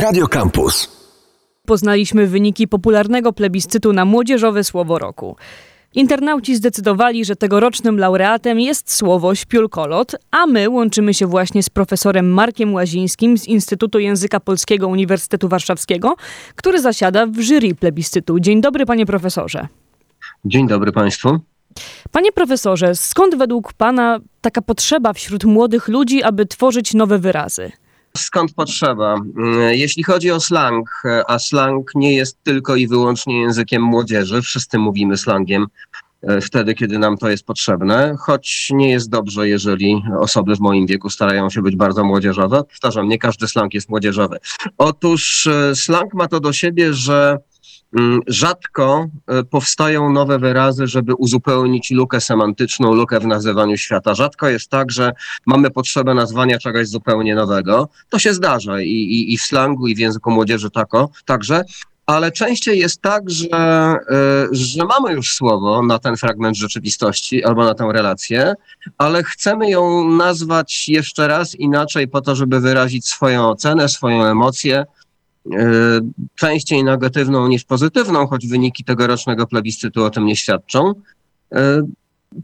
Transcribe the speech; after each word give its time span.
Radio 0.00 0.28
Campus. 0.28 0.88
Poznaliśmy 1.66 2.26
wyniki 2.26 2.68
popularnego 2.68 3.32
plebiscytu 3.32 3.92
na 3.92 4.04
młodzieżowe 4.04 4.64
słowo 4.64 4.98
roku. 4.98 5.36
Internauci 5.94 6.56
zdecydowali, 6.56 7.24
że 7.24 7.36
tegorocznym 7.36 7.98
laureatem 7.98 8.60
jest 8.60 8.94
słowo 8.94 9.34
śpiulkolot, 9.34 10.16
a 10.30 10.46
my 10.46 10.68
łączymy 10.68 11.14
się 11.14 11.26
właśnie 11.26 11.62
z 11.62 11.70
profesorem 11.70 12.32
Markiem 12.32 12.74
Łazińskim 12.74 13.38
z 13.38 13.46
Instytutu 13.46 13.98
Języka 13.98 14.40
Polskiego 14.40 14.88
Uniwersytetu 14.88 15.48
Warszawskiego, 15.48 16.16
który 16.56 16.80
zasiada 16.80 17.26
w 17.26 17.40
jury 17.40 17.74
plebiscytu. 17.74 18.40
Dzień 18.40 18.60
dobry, 18.60 18.86
panie 18.86 19.06
profesorze. 19.06 19.68
Dzień 20.44 20.68
dobry 20.68 20.92
Państwu. 20.92 21.38
Panie 22.10 22.32
profesorze, 22.32 22.94
skąd 22.94 23.34
według 23.34 23.72
pana 23.72 24.18
taka 24.40 24.62
potrzeba 24.62 25.12
wśród 25.12 25.44
młodych 25.44 25.88
ludzi, 25.88 26.22
aby 26.22 26.46
tworzyć 26.46 26.94
nowe 26.94 27.18
wyrazy? 27.18 27.72
Skąd 28.16 28.54
potrzeba? 28.54 29.14
Mm, 29.14 29.74
Jeśli 29.74 30.02
chodzi 30.02 30.30
o 30.30 30.40
slang, 30.40 31.02
a 31.26 31.38
slang 31.38 31.90
nie 31.94 32.14
jest 32.14 32.42
tylko 32.42 32.76
i 32.76 32.88
wyłącznie 32.88 33.40
językiem 33.40 33.82
młodzieży, 33.82 34.42
wszyscy 34.42 34.78
mówimy 34.78 35.16
slangiem 35.16 35.66
e, 36.22 36.40
wtedy, 36.40 36.74
kiedy 36.74 36.98
nam 36.98 37.16
to 37.18 37.30
jest 37.30 37.44
potrzebne, 37.46 38.14
choć 38.18 38.68
nie 38.72 38.90
jest 38.90 39.10
dobrze, 39.10 39.48
jeżeli 39.48 40.02
osoby 40.20 40.56
w 40.56 40.60
moim 40.60 40.86
wieku 40.86 41.10
starają 41.10 41.50
się 41.50 41.62
być 41.62 41.76
bardzo 41.76 42.04
młodzieżowe. 42.04 42.64
Powtarzam, 42.64 43.08
nie 43.08 43.18
każdy 43.18 43.48
slang 43.48 43.74
jest 43.74 43.88
młodzieżowy. 43.88 44.38
Otóż 44.78 45.46
e, 45.46 45.74
slang 45.74 46.14
ma 46.14 46.28
to 46.28 46.40
do 46.40 46.52
siebie, 46.52 46.94
że 46.94 47.38
rzadko 48.26 49.06
e, 49.26 49.44
powstają 49.44 50.12
nowe 50.12 50.38
wyrazy, 50.38 50.86
żeby 50.86 51.14
uzupełnić 51.14 51.90
lukę 51.90 52.20
semantyczną, 52.20 52.94
lukę 52.94 53.20
w 53.20 53.26
nazywaniu 53.26 53.76
świata. 53.76 54.14
Rzadko 54.14 54.48
jest 54.48 54.68
tak, 54.68 54.90
że 54.90 55.12
mamy 55.46 55.70
potrzebę 55.70 56.14
nazwania 56.14 56.58
czegoś 56.58 56.88
zupełnie 56.88 57.34
nowego. 57.34 57.88
To 58.08 58.18
się 58.18 58.34
zdarza 58.34 58.80
i, 58.80 58.90
i, 58.90 59.34
i 59.34 59.38
w 59.38 59.42
slangu, 59.42 59.86
i 59.86 59.94
w 59.94 59.98
języku 59.98 60.30
młodzieży 60.30 60.70
tako, 60.70 61.10
także. 61.24 61.64
Ale 62.06 62.32
częściej 62.32 62.78
jest 62.78 63.02
tak, 63.02 63.30
że, 63.30 63.48
e, 63.52 63.98
że 64.52 64.84
mamy 64.84 65.12
już 65.12 65.32
słowo 65.32 65.82
na 65.82 65.98
ten 65.98 66.16
fragment 66.16 66.56
rzeczywistości 66.56 67.44
albo 67.44 67.64
na 67.64 67.74
tę 67.74 67.88
relację, 67.92 68.54
ale 68.98 69.22
chcemy 69.22 69.70
ją 69.70 70.08
nazwać 70.08 70.88
jeszcze 70.88 71.28
raz 71.28 71.54
inaczej 71.54 72.08
po 72.08 72.20
to, 72.20 72.36
żeby 72.36 72.60
wyrazić 72.60 73.08
swoją 73.08 73.48
ocenę, 73.48 73.88
swoją 73.88 74.24
emocję, 74.24 74.84
częściej 76.34 76.84
negatywną 76.84 77.48
niż 77.48 77.64
pozytywną, 77.64 78.26
choć 78.26 78.46
wyniki 78.46 78.84
tegorocznego 78.84 79.46
plebiscytu 79.46 80.04
o 80.04 80.10
tym 80.10 80.26
nie 80.26 80.36
świadczą. 80.36 80.92
E, 81.52 81.82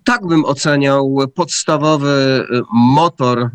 Tak 0.04 0.27
bym 0.27 0.44
oceniał 0.44 1.19
podstawowy 1.34 2.44
e, 2.50 2.60
motor 2.72 3.38
e, 3.38 3.50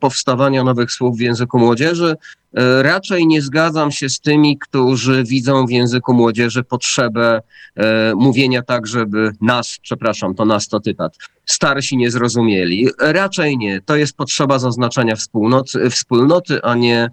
powstawania 0.00 0.64
nowych 0.64 0.92
słów 0.92 1.16
w 1.16 1.20
języku 1.20 1.58
młodzieży. 1.58 2.16
E, 2.54 2.82
Raczej 2.82 3.26
nie 3.26 3.42
zgadzam 3.42 3.90
się 3.90 4.08
z 4.08 4.20
tymi, 4.20 4.58
którzy 4.58 5.24
widzą 5.24 5.66
w 5.66 5.70
języku 5.70 6.14
młodzieży 6.14 6.62
potrzebę 6.64 7.40
e, 7.76 8.14
mówienia 8.14 8.62
tak, 8.62 8.86
żeby 8.86 9.32
nas, 9.40 9.78
przepraszam, 9.82 10.34
to 10.34 10.44
nas 10.44 10.68
to 10.68 10.80
tytat, 10.80 11.16
starsi 11.46 11.96
nie 11.96 12.10
zrozumieli. 12.10 12.88
Raczej 12.98 13.58
nie. 13.58 13.80
To 13.80 13.96
jest 13.96 14.16
potrzeba 14.16 14.58
zaznaczenia 14.58 15.16
wspólnoty, 15.16 15.90
wspólnoty 15.90 16.62
a, 16.62 16.74
nie, 16.74 17.00
e, 17.04 17.10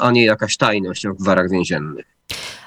a 0.00 0.10
nie 0.10 0.24
jakaś 0.24 0.56
tajność 0.56 1.06
w 1.06 1.22
gwarach 1.22 1.50
więziennych. 1.50 2.06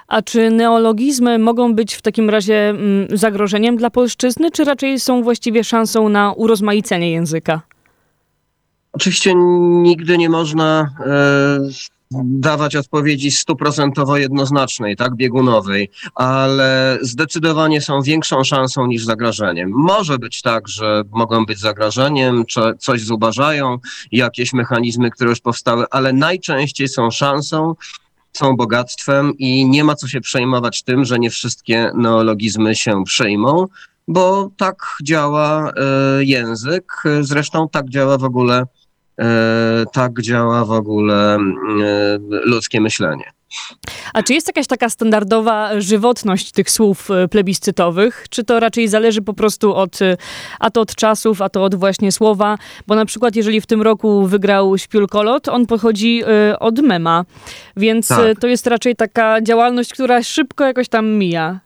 A 0.08 0.22
czy 0.22 0.52
neologizmy 0.52 1.40
mogą 1.40 1.76
być 1.76 1.96
w 1.96 2.02
takim 2.02 2.30
razie 2.30 2.70
mm, 2.70 3.08
zagrożeniem 3.18 3.78
dla 3.78 3.90
polszczyzny, 3.90 4.52
czy 4.52 4.64
raczej 4.64 5.00
są 5.00 5.24
właściwie 5.24 5.64
szansą 5.64 6.10
na 6.10 6.34
urozmaicenie 6.34 7.12
języka? 7.12 7.62
Oczywiście 8.94 9.34
nigdy 9.82 10.18
nie 10.18 10.30
można 10.30 10.90
e, 11.06 11.60
dawać 12.12 12.76
odpowiedzi 12.76 13.32
stuprocentowo 13.32 14.18
jednoznacznej, 14.18 14.96
tak, 14.96 15.16
biegunowej, 15.16 15.92
ale 16.16 16.98
zdecydowanie 17.02 17.82
są 17.82 18.02
większą 18.02 18.44
szansą 18.44 18.88
niż 18.88 19.06
zagrożeniem. 19.06 19.72
Może 19.76 20.18
być 20.18 20.42
tak, 20.42 20.68
że 20.68 21.04
mogą 21.12 21.46
być 21.46 21.60
zagrożeniem, 21.60 22.46
czy 22.46 22.62
coś 22.80 23.04
zubażają, 23.04 23.78
jakieś 24.12 24.54
mechanizmy, 24.54 25.12
które 25.12 25.30
już 25.30 25.40
powstały, 25.40 25.86
ale 25.92 26.14
najczęściej 26.14 26.88
są 26.88 27.12
szansą, 27.12 27.76
są 28.34 28.56
bogactwem 28.56 29.34
i 29.38 29.66
nie 29.66 29.84
ma 29.84 29.96
co 29.96 30.08
się 30.08 30.22
przejmować 30.22 30.84
tym, 30.84 31.06
że 31.06 31.20
nie 31.20 31.30
wszystkie 31.30 31.92
neologizmy 31.96 32.76
się 32.76 33.04
przejmą, 33.04 33.68
bo 34.08 34.50
tak 34.58 34.86
działa 35.04 35.72
e, 35.72 36.26
język, 36.26 37.04
zresztą 37.22 37.70
tak 37.70 37.90
działa 37.90 38.18
w 38.18 38.24
ogóle 38.24 38.66
tak 39.94 40.22
działa 40.22 40.66
w 40.66 40.72
ogóle 40.72 41.36
e, 41.36 41.40
ludzkie 42.46 42.82
myślenie. 42.82 43.24
A 44.14 44.24
czy 44.24 44.34
jest 44.34 44.48
jakaś 44.48 44.68
taka 44.68 44.90
standardowa 44.90 45.82
żywotność 45.82 46.52
tych 46.52 46.70
słów 46.72 47.12
e, 47.12 47.28
plebiscytowych? 47.28 48.26
Czy 48.30 48.44
to 48.44 48.60
raczej 48.60 48.88
zależy 48.88 49.22
po 49.22 49.34
prostu 49.34 49.76
od, 49.76 50.02
e, 50.02 50.18
a 50.60 50.72
to 50.72 50.82
od 50.82 50.96
czasów, 50.96 51.42
a 51.42 51.50
to 51.50 51.64
od 51.64 51.76
właśnie 51.76 52.12
słowa? 52.12 52.58
Bo 52.88 52.96
na 52.96 53.06
przykład 53.06 53.36
jeżeli 53.36 53.62
w 53.62 53.66
tym 53.66 53.82
roku 53.82 54.28
wygrał 54.28 54.78
Śpiulkolot, 54.78 55.48
on 55.48 55.66
pochodzi 55.66 56.22
e, 56.24 56.60
od 56.60 56.80
mema, 56.80 57.26
więc 57.78 58.08
Tak. 58.08 58.20
e, 58.20 58.36
to 58.36 58.48
jest 58.48 58.68
raczej 58.68 58.96
taka 58.96 59.42
działalność, 59.42 59.94
która 59.94 60.24
szybko 60.24 60.64
jakoś 60.66 60.90
tam 60.90 61.08
mija. 61.08 61.60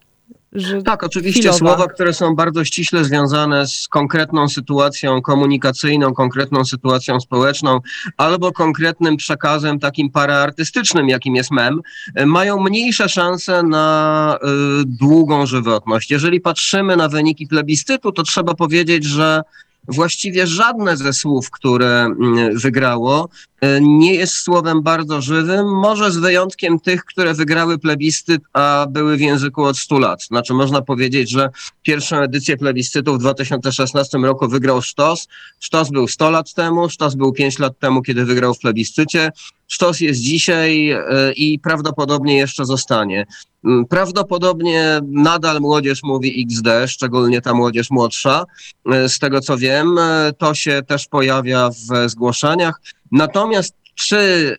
Że 0.56 0.82
Tak, 0.82 1.04
oczywiście 1.04 1.40
chwilowa. 1.40 1.58
słowa, 1.58 1.88
które 1.88 2.14
są 2.14 2.36
bardzo 2.36 2.66
ściśle 2.66 3.04
związane 3.04 3.68
z 3.68 3.88
konkretną 3.88 4.50
sytuacją 4.50 5.22
komunikacyjną, 5.22 6.14
konkretną 6.14 6.66
sytuacją 6.66 7.20
społeczną 7.20 7.80
albo 8.18 8.52
konkretnym 8.52 9.18
przekazem 9.18 9.80
takim 9.80 10.10
paraartystycznym, 10.10 11.10
jakim 11.10 11.36
jest 11.36 11.52
mem, 11.52 11.82
e, 12.16 12.26
mają 12.26 12.64
mniejsze 12.64 13.10
szanse 13.10 13.64
na 13.64 14.38
y, 14.82 14.86
długą 14.86 15.46
żywotność. 15.46 16.12
Jeżeli 16.12 16.42
patrzymy 16.42 16.96
na 16.98 17.10
wyniki 17.10 17.48
plebiscytu, 17.48 18.12
to 18.12 18.24
trzeba 18.24 18.54
powiedzieć, 18.54 19.04
że 19.04 19.42
właściwie 19.88 20.48
żadne 20.48 20.98
ze 20.98 21.14
słów, 21.14 21.52
które 21.52 22.02
mm, 22.04 22.58
wygrało, 22.58 23.30
e, 23.62 23.82
nie 23.82 24.14
jest 24.14 24.34
słowem 24.34 24.82
bardzo 24.82 25.22
żywym, 25.22 25.66
może 25.66 26.12
z 26.12 26.18
wyjątkiem 26.18 26.80
tych, 26.80 27.06
które 27.06 27.34
wygrały 27.34 27.78
plebiscyt, 27.80 28.42
a 28.54 28.86
były 28.90 29.18
w 29.18 29.22
języku 29.22 29.64
od 29.64 29.78
100 29.78 30.00
lat. 30.00 30.24
Znaczy 30.24 30.54
można 30.54 30.82
powiedzieć, 30.82 31.30
że 31.30 31.50
pierwszą 31.82 32.18
edycję 32.18 32.58
plebiscytu 32.58 33.14
w 33.14 33.20
2016 33.20 34.18
roku 34.18 34.48
wygrał 34.48 34.82
Sztos. 34.82 35.28
Sztos 35.60 35.90
był 35.90 36.08
100 36.08 36.30
lat 36.30 36.54
temu, 36.54 36.90
Sztos 36.90 37.16
był 37.16 37.32
5 37.32 37.60
lat 37.60 37.80
temu, 37.80 38.02
kiedy 38.02 38.26
wygrał 38.26 38.54
w 38.54 38.60
plebiscycie. 38.60 39.32
Sztos 39.74 40.00
jest 40.00 40.20
dzisiaj 40.22 40.90
e, 40.92 41.02
i 41.36 41.60
prawdopodobnie 41.60 42.38
jeszcze 42.38 42.66
zostanie. 42.66 43.26
Mm, 43.66 43.86
Prawdopodobnie 43.86 45.00
nadal 45.04 45.62
młodzież 45.62 46.04
mówi 46.04 46.46
XD, 46.48 46.68
szczególnie 46.88 47.42
ta 47.42 47.54
młodzież 47.54 47.90
młodsza. 47.92 48.44
E, 48.92 49.10
Z 49.10 49.20
tego 49.20 49.42
co 49.42 49.58
wiem, 49.58 49.98
e, 49.98 50.34
to 50.38 50.56
się 50.56 50.82
też 50.88 51.08
pojawia 51.08 51.70
w 51.70 52.10
zgłoszeniach. 52.10 52.82
Natomiast 53.12 53.76
czy 53.96 54.16
y, 54.16 54.58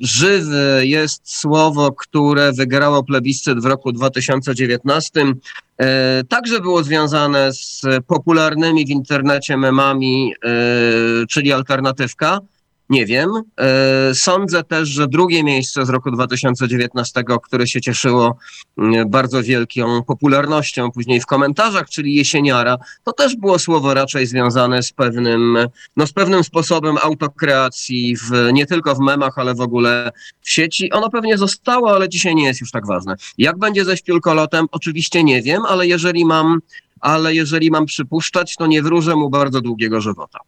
żywe 0.00 0.86
jest 0.86 1.38
słowo, 1.40 1.92
które 1.92 2.52
wygrało 2.52 3.04
plebiscyt 3.04 3.60
w 3.60 3.64
roku 3.64 3.92
2019? 3.92 5.20
Y, 5.20 5.84
także 6.28 6.60
było 6.60 6.84
związane 6.84 7.52
z 7.52 7.82
popularnymi 8.06 8.86
w 8.86 8.90
internecie 8.90 9.56
memami, 9.56 10.34
y, 11.22 11.26
czyli 11.26 11.52
alternatywka. 11.52 12.40
Nie 12.90 13.06
wiem. 13.06 13.30
E, 13.60 14.14
Sądzę 14.14 14.64
też, 14.64 14.88
że 14.88 15.08
drugie 15.08 15.44
miejsce 15.44 15.86
z 15.86 15.88
roku 15.88 16.10
2019, 16.10 17.24
które 17.42 17.66
się 17.66 17.80
cieszyło 17.80 18.36
mm, 18.78 19.10
bardzo 19.10 19.42
wielką 19.42 20.02
popularnością 20.02 20.90
później 20.90 21.20
w 21.20 21.26
komentarzach, 21.26 21.90
czyli 21.90 22.14
jesieniara, 22.14 22.76
to 23.04 23.12
też 23.12 23.36
było 23.36 23.58
słowo 23.58 23.94
raczej 23.94 24.26
związane 24.26 24.82
z 24.82 24.92
pewnym, 24.92 25.58
no 25.96 26.06
z 26.06 26.12
pewnym 26.12 26.44
sposobem 26.44 26.96
autokreacji 27.02 28.16
w, 28.16 28.52
nie 28.52 28.66
tylko 28.66 28.94
w 28.94 29.00
memach, 29.00 29.38
ale 29.38 29.54
w 29.54 29.60
ogóle 29.60 30.10
w 30.40 30.50
sieci. 30.50 30.92
Ono 30.92 31.10
pewnie 31.10 31.38
zostało, 31.38 31.94
ale 31.94 32.08
dzisiaj 32.08 32.34
nie 32.34 32.44
jest 32.44 32.60
już 32.60 32.70
tak 32.70 32.86
ważne. 32.86 33.14
Jak 33.38 33.58
będzie 33.58 33.84
ze 33.84 33.96
śpiulkolotem? 33.96 34.66
Oczywiście 34.70 35.24
nie 35.24 35.42
wiem, 35.42 35.62
ale 35.68 35.86
jeżeli 35.86 36.24
mam, 36.24 36.60
ale 37.00 37.34
jeżeli 37.34 37.70
mam 37.70 37.86
przypuszczać, 37.86 38.56
to 38.56 38.66
nie 38.66 38.82
wróżę 38.82 39.16
mu 39.16 39.30
bardzo 39.30 39.60
długiego 39.60 40.00
żywota. 40.00 40.38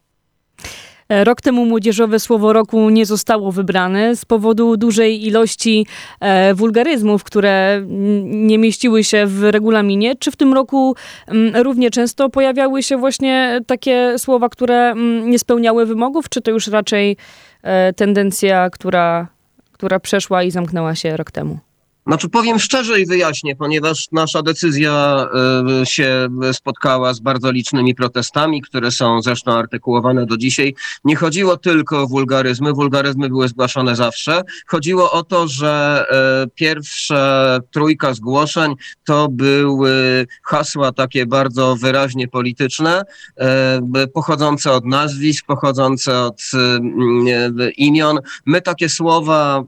E, 1.10 1.24
Rok 1.24 1.40
temu 1.40 1.64
młodzieżowe 1.64 2.20
słowo 2.20 2.52
roku 2.52 2.90
nie 2.90 3.06
zostało 3.06 3.52
wybrane 3.52 4.16
z 4.16 4.24
powodu 4.24 4.76
dużej 4.76 5.26
ilości 5.26 5.86
e, 6.20 6.54
wulgaryzmów, 6.54 7.24
które 7.24 7.82
nie 8.24 8.58
mieściły 8.58 9.04
się 9.04 9.26
w 9.26 9.44
regulaminie. 9.44 10.16
Czy 10.16 10.30
w 10.30 10.36
tym 10.36 10.54
roku 10.54 10.94
równie 11.54 11.90
często 11.90 12.28
pojawiały 12.28 12.82
się 12.82 12.96
właśnie 12.96 13.60
takie 13.66 14.14
słowa, 14.18 14.48
które 14.48 14.94
nie 15.24 15.38
spełniały 15.38 15.86
wymogów, 15.86 16.28
czy 16.28 16.40
to 16.40 16.50
już 16.50 16.66
raczej 16.66 17.16
e, 17.62 17.92
tendencja, 17.92 18.70
która, 18.70 19.26
która 19.72 20.00
przeszła 20.00 20.42
i 20.42 20.50
zamknęła 20.50 20.94
się 20.94 21.16
rok 21.16 21.30
temu? 21.30 21.69
Znaczy 22.10 22.28
powiem 22.28 22.58
szczerze 22.58 23.00
i 23.00 23.06
wyjaśnię, 23.06 23.56
ponieważ 23.56 24.08
nasza 24.12 24.42
decyzja 24.42 25.26
y, 25.82 25.86
się 25.86 26.28
spotkała 26.52 27.14
z 27.14 27.20
bardzo 27.20 27.50
licznymi 27.50 27.94
protestami, 27.94 28.62
które 28.62 28.90
są 28.90 29.22
zresztą 29.22 29.52
artykułowane 29.52 30.26
do 30.26 30.36
dzisiaj. 30.36 30.74
Nie 31.04 31.16
chodziło 31.16 31.56
tylko 31.56 32.02
o 32.02 32.06
wulgaryzmy, 32.06 32.72
wulgaryzmy 32.72 33.28
były 33.28 33.48
zgłaszane 33.48 33.96
zawsze. 33.96 34.42
Chodziło 34.66 35.12
o 35.12 35.24
to, 35.24 35.48
że 35.48 36.04
y, 36.44 36.50
pierwsza 36.54 37.58
trójka 37.70 38.14
zgłoszeń 38.14 38.74
to 39.04 39.28
były 39.28 40.26
hasła 40.42 40.92
takie 40.92 41.26
bardzo 41.26 41.76
wyraźnie 41.76 42.28
polityczne, 42.28 43.02
y, 44.02 44.06
pochodzące 44.06 44.72
od 44.72 44.84
nazwisk, 44.84 45.46
pochodzące 45.46 46.20
od 46.20 46.42
imion. 47.76 48.18
My 48.46 48.62
takie 48.62 48.88
słowa 48.88 49.64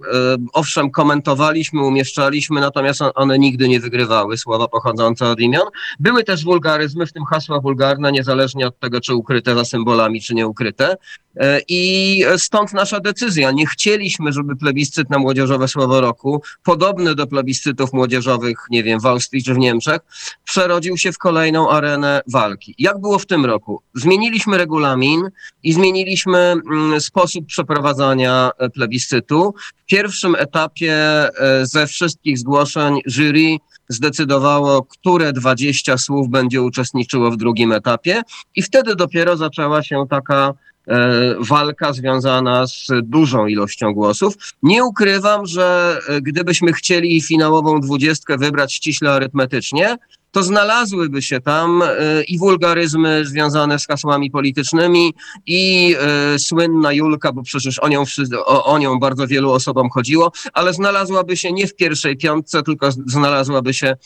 owszem 0.53 0.91
komentowaliśmy, 0.91 1.83
umieszczaliśmy 1.83 2.32
używaliśmy, 2.33 2.61
natomiast 2.61 3.01
one 3.15 3.39
nigdy 3.39 3.69
nie 3.69 3.81
wygrywały, 3.81 4.39
słowa 4.39 4.69
pochodzące 4.69 5.27
od 5.27 5.41
imion. 5.41 5.69
Były 6.01 6.25
też 6.25 6.45
wulgaryzmy, 6.45 7.07
w 7.07 7.13
tym 7.13 7.25
hasła 7.25 7.61
wulgarne, 7.61 8.13
niezależnie 8.13 8.67
od 8.67 8.79
tego, 8.79 9.01
czy 9.01 9.15
ukryte 9.15 9.55
za 9.55 9.65
symbolami, 9.65 10.21
czy 10.21 10.35
nie 10.35 10.47
ukryte. 10.47 10.97
E, 11.37 11.61
I 11.69 12.25
stąd 12.37 12.73
nasza 12.73 13.01
decyzja. 13.01 13.51
Nie 13.51 13.67
chcieliśmy, 13.67 14.33
żeby 14.33 14.57
plebiscyt 14.57 15.11
na 15.11 15.19
młodzieżowe 15.19 15.69
słowo 15.69 16.01
roku, 16.01 16.43
podobny 16.63 17.15
do 17.15 17.27
plebiscytów 17.27 17.93
młodzieżowych, 17.93 18.57
nie 18.71 18.83
wiem, 18.83 19.01
w 19.01 19.07
Austrii 19.07 19.43
czy 19.43 19.55
w 19.55 19.59
Niemczech, 19.59 20.01
przerodził 20.45 20.97
się 20.97 21.13
w 21.13 21.19
kolejną 21.19 21.71
arenę 21.71 22.21
walki. 22.33 22.75
Jak 22.79 23.01
było 23.01 23.19
w 23.19 23.27
tym 23.27 23.47
roku? 23.47 23.83
Zmieniliśmy 23.95 24.59
regulamin 24.59 25.23
i 25.63 25.73
zmieniliśmy 25.73 26.39
mm, 26.39 27.01
sposób 27.01 27.47
przeprowadzania 27.47 28.51
e, 28.59 28.71
plebiscytu. 28.71 29.55
W 29.83 29.87
pierwszym 29.87 30.35
etapie 30.35 30.95
e, 30.95 31.67
ze 31.67 31.87
wszystkich 31.87 32.22
zgłoszeń 32.37 33.01
jury 33.07 33.57
zdecydowało, 33.89 34.83
które 34.83 35.33
20 35.33 35.99
słów 35.99 36.29
będzie 36.29 36.63
uczestniczyło 36.63 37.31
w 37.31 37.37
drugim 37.37 37.73
etapie 37.73 38.23
i 38.57 38.63
wtedy 38.63 38.97
dopiero 38.97 39.37
zaczęła 39.37 39.83
się 39.83 40.05
taka 40.11 40.55
E, 40.89 41.35
walka 41.41 41.93
związana 41.93 42.67
z 42.67 42.87
dużą 43.03 43.47
ilością 43.47 43.95
głosów. 43.95 44.35
Nie 44.63 44.85
ukrywam, 44.85 45.47
że 45.47 45.99
e, 46.09 46.21
gdybyśmy 46.21 46.73
chcieli 46.73 47.23
finałową 47.23 47.81
dwudziestkę 47.81 48.39
wybrać 48.39 48.75
ściśle 48.75 49.13
arytmetycznie, 49.13 49.97
to 50.33 50.43
znalazłyby 50.43 51.23
się 51.23 51.41
tam 51.41 51.83
e, 51.83 52.23
i 52.23 52.39
wulgaryzmy 52.39 53.27
związane 53.27 53.79
z 53.79 53.87
hasłami 53.87 54.31
politycznymi, 54.31 55.15
i 55.47 55.97
słynna 56.39 56.93
Julka, 56.93 57.33
bo 57.33 57.43
przecież 57.43 57.79
o 57.79 57.89
nią, 57.89 58.05
o, 58.47 58.65
o 58.65 58.79
nią 58.79 58.99
bardzo 58.99 59.27
wielu 59.27 59.51
osobom 59.51 59.91
chodziło, 59.91 60.33
ale 60.53 60.75
znalazłaby 60.75 61.37
się 61.37 61.53
nie 61.53 61.67
w 61.67 61.77
pierwszej 61.77 62.17
piątce, 62.17 62.63
tylko 62.63 62.89
znalazłaby 63.07 63.75
się 63.75 63.97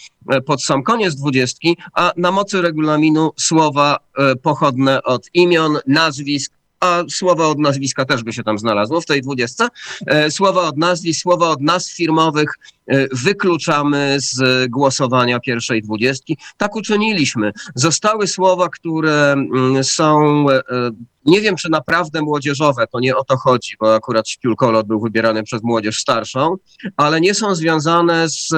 pod 0.47 0.63
sam 0.63 0.83
koniec 0.83 1.15
dwudziestki, 1.15 1.77
a 1.93 2.13
na 2.17 2.31
mocy 2.31 2.63
regulaminu 2.63 3.33
słowa 3.37 3.99
pochodne 4.43 5.03
od 5.03 5.29
imion, 5.35 5.79
nazwisk, 5.87 6.53
a 6.81 7.03
słowa 7.11 7.47
od 7.47 7.59
nazwiska 7.59 8.05
też 8.05 8.23
by 8.23 8.33
się 8.33 8.43
tam 8.43 8.59
znalazło 8.59 9.01
w 9.01 9.07
tej 9.07 9.23
dwudziestce. 9.23 9.69
E, 10.07 10.31
słowa 10.31 10.63
od 10.63 10.77
nazwisk, 10.77 11.21
słowa 11.21 11.49
od 11.49 11.61
nazw 11.61 11.93
firmowych 11.93 12.55
e, 12.87 13.07
wykluczamy 13.13 14.17
z 14.19 14.67
głosowania 14.71 15.41
pierwszej 15.41 15.83
dwudziestki. 15.83 16.39
Tak 16.57 16.77
uczyniliśmy. 16.77 17.53
Zostały 17.75 18.27
słowa, 18.27 18.69
które 18.69 19.33
mm, 19.33 19.85
są 19.85 20.47
e, 20.51 20.63
nie 21.27 21.41
wiem, 21.41 21.57
czy 21.57 21.71
naprawdę 21.71 22.23
młodzieżowe, 22.23 22.87
to 22.87 23.01
nie 23.01 23.17
o 23.17 23.25
to 23.25 23.37
chodzi, 23.37 23.75
bo 23.81 23.95
akurat 23.95 24.29
śpiulkolot 24.29 24.87
był 24.87 25.01
wybierany 25.01 25.43
przez 25.43 25.63
młodzież 25.63 25.99
starszą, 25.99 26.57
ale 26.97 27.21
nie 27.21 27.35
są 27.35 27.55
związane 27.55 28.29
z 28.29 28.49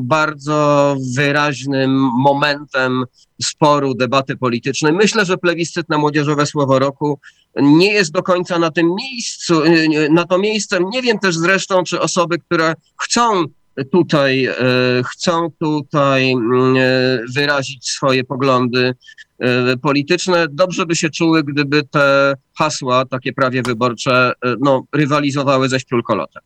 bardzo 0.00 0.96
wyraźnym 1.16 2.10
momentem 2.18 3.04
sporu, 3.42 3.94
debaty 3.94 4.36
politycznej. 4.36 4.92
Myślę, 4.92 5.24
że 5.24 5.38
plebiscyt 5.38 5.88
na 5.88 5.98
młodzieżowe 5.98 6.46
słowo 6.46 6.78
roku 6.78 7.20
nie 7.56 7.92
jest 7.92 8.12
do 8.12 8.22
końca 8.22 8.58
na 8.58 8.70
tym 8.70 8.94
miejscu, 8.94 9.62
na 10.10 10.24
to 10.24 10.38
miejsce. 10.38 10.78
Nie 10.90 11.02
wiem 11.02 11.18
też 11.18 11.36
zresztą, 11.36 11.84
czy 11.84 12.00
osoby, 12.00 12.38
które 12.38 12.74
chcą 13.02 13.44
tutaj, 13.84 14.44
e, 14.44 14.54
chcą 15.12 15.48
tutaj 15.60 16.32
mm, 16.32 16.76
e, 16.76 16.80
wyrazić 17.34 17.90
swoje 17.90 18.24
poglądy 18.24 18.94
e, 19.38 19.76
polityczne, 19.76 20.46
dobrze 20.50 20.86
by 20.86 20.96
się 20.96 21.10
czuły, 21.10 21.44
gdyby 21.44 21.82
te 21.82 22.34
hasła, 22.58 23.04
takie 23.04 23.32
prawie 23.32 23.62
wyborcze, 23.62 24.32
no, 24.60 24.84
rywalizowały 24.92 25.68
ze 25.68 25.80
śpiulkolotem. 25.80 26.42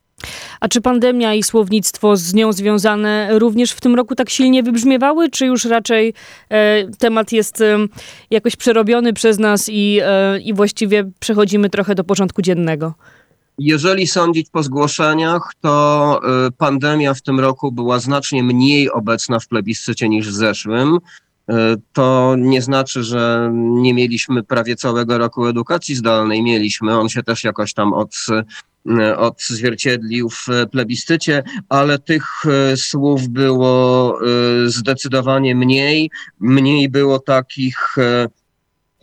A 0.61 0.69
czy 0.69 0.81
pandemia 0.81 1.35
i 1.35 1.43
słownictwo 1.43 2.17
z 2.17 2.35
nią 2.35 2.53
związane 2.53 3.39
również 3.39 3.73
w 3.73 3.81
tym 3.81 3.95
roku 3.95 4.15
tak 4.15 4.31
silnie 4.31 4.63
wybrzmiewały, 4.63 5.31
czy 5.31 5.47
już 5.47 5.65
raczej 5.65 6.15
e, 6.49 6.89
temat 6.99 7.33
jest 7.33 7.61
e, 7.61 7.79
jakoś 8.31 8.57
przerobiony 8.57 9.13
przez 9.13 9.39
nas 9.39 9.69
i, 9.69 10.01
e, 10.03 10.41
i 10.41 10.55
właściwie 10.55 11.11
przechodzimy 11.21 11.71
trochę 11.71 11.95
do 11.95 12.05
porządku 12.05 12.43
dziennego? 12.43 12.95
Jeżeli 13.63 14.07
sądzić 14.07 14.51
po 14.51 14.63
zgłoszeniach, 14.63 15.53
to 15.61 16.21
e, 16.47 16.51
pandemia 16.51 17.15
w 17.15 17.23
tym 17.23 17.41
roku 17.41 17.73
była 17.73 17.99
znacznie 17.99 18.43
mniej 18.43 18.91
obecna 18.91 19.39
w 19.39 19.49
plebiscycie 19.49 20.09
niż 20.09 20.29
w 20.29 20.35
zeszłym. 20.35 20.99
E, 21.49 21.77
to 21.93 22.35
nie 22.39 22.63
znaczy, 22.63 23.03
że 23.05 23.51
nie 23.55 23.95
mieliśmy 23.95 24.43
prawie 24.43 24.77
całego 24.77 25.19
roku 25.19 25.47
edukacji 25.47 25.95
zdalnej. 25.95 26.43
Mieliśmy, 26.43 26.99
on 26.99 27.09
się 27.09 27.23
też 27.23 27.45
jakoś 27.45 27.75
tam 27.75 27.93
od 27.93 28.17
E, 28.89 29.19
odzwierciedlił 29.19 30.31
w 30.31 30.47
plebiscycie, 30.71 31.43
ale 31.69 31.99
tych 31.99 32.25
słów 32.77 33.29
było 33.29 34.19
zdecydowanie 34.67 35.55
mniej. 35.55 36.11
Mniej 36.41 36.89
było 36.89 37.19
takich 37.19 37.97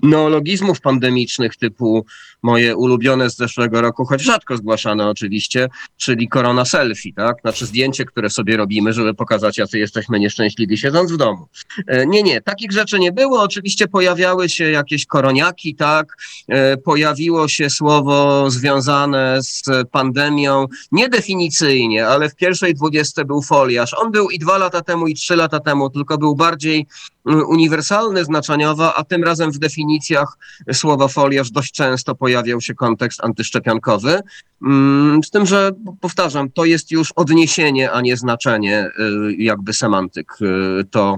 neologizmów 0.04 0.82
pandemicznych 0.82 1.56
typu 1.56 2.06
moje 2.44 2.76
ulubione 2.76 3.30
z 3.30 3.38
zeszłego 3.38 3.82
roku, 3.82 4.06
choć 4.06 4.22
rzadko 4.22 4.58
zgłaszane 4.58 5.10
oczywiście, 5.10 5.70
czyli 5.98 6.28
korona 6.28 6.66
selfie, 6.66 7.14
tak? 7.14 7.42
Znaczy 7.42 7.66
zdjęcie, 7.66 8.06
które 8.06 8.30
sobie 8.30 8.58
robimy, 8.58 8.94
żeby 8.94 9.14
pokazać, 9.14 9.58
jacy 9.58 9.80
jesteśmy 9.80 10.20
nieszczęśliwi 10.20 10.78
siedząc 10.78 11.12
w 11.12 11.18
domu. 11.18 11.48
E, 11.88 12.06
nie, 12.06 12.24
nie, 12.24 12.42
takich 12.42 12.72
rzeczy 12.72 13.00
nie 13.00 13.12
było. 13.12 13.42
Oczywiście 13.42 13.88
pojawiały 13.88 14.50
się 14.50 14.72
jakieś 14.72 15.06
koroniaki, 15.06 15.76
tak? 15.76 16.18
E, 16.48 16.78
pojawiło 16.78 17.48
się 17.48 17.70
słowo 17.70 18.46
związane 18.52 19.38
z 19.42 19.64
pandemią, 19.92 20.66
niedefinicyjnie, 20.92 22.08
ale 22.08 22.30
w 22.30 22.36
pierwszej 22.36 22.74
dwudziestce 22.74 23.26
był 23.26 23.42
foliarz. 23.42 23.94
On 23.94 24.12
był 24.12 24.30
i 24.30 24.40
dwa 24.40 24.58
lata 24.58 24.82
temu, 24.82 25.08
i 25.08 25.16
trzy 25.16 25.36
lata 25.36 25.60
temu, 25.60 25.90
tylko 25.90 26.18
był 26.18 26.36
bardziej 26.36 26.88
mm, 27.26 27.46
uniwersalny 27.46 28.26
znaczeniowo, 28.26 28.96
a 28.96 29.04
tym 29.04 29.24
razem 29.24 29.52
w 29.52 29.60
definicjach 29.60 30.38
słowa 30.74 31.08
foliarz 31.08 31.52
dość 31.52 31.72
często 31.72 32.16
pojawiło 32.16 32.37
pojawiał 32.38 32.62
się 32.62 32.74
kontekst 32.74 33.24
antyszczepionkowy. 33.24 34.20
Mm, 34.62 35.24
z 35.24 35.30
tym, 35.30 35.46
że 35.46 35.72
powtarzam, 36.02 36.52
to 36.52 36.66
jest 36.66 36.92
już 36.92 37.12
odniesienie, 37.12 37.92
a 37.92 38.02
nie 38.02 38.18
znaczenie, 38.18 38.90
y, 39.30 39.34
jakby 39.38 39.74
semantyk 39.74 40.32
y, 40.42 40.86
to 40.92 41.18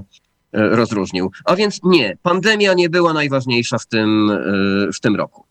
rozróżnił. 0.52 1.30
A 1.44 1.56
więc 1.56 1.80
nie, 1.84 2.16
pandemia 2.22 2.74
nie 2.74 2.90
była 2.90 3.12
najważniejsza 3.12 3.78
w 3.78 3.86
tym, 3.86 4.30
w 4.94 5.00
tym 5.00 5.16
roku. 5.16 5.44